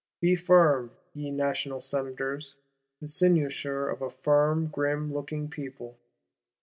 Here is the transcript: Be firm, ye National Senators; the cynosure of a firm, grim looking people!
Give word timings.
Be 0.19 0.35
firm, 0.35 0.89
ye 1.13 1.29
National 1.29 1.79
Senators; 1.79 2.55
the 2.99 3.07
cynosure 3.07 3.87
of 3.87 4.01
a 4.01 4.09
firm, 4.09 4.65
grim 4.65 5.13
looking 5.13 5.47
people! 5.47 5.95